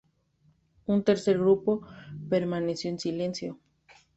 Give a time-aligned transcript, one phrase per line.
[0.87, 1.85] Un tercer grupo
[2.27, 3.59] permaneció en silencio.